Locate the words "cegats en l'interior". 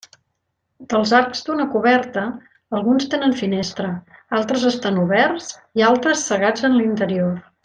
6.33-7.33